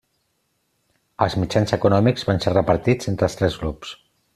Els 1.25 1.35
mitjans 1.43 1.75
econòmics 1.79 2.27
van 2.31 2.43
ser 2.47 2.57
repartits 2.59 3.13
entre 3.15 3.31
els 3.33 3.41
tres 3.43 3.63
grups. 3.65 3.97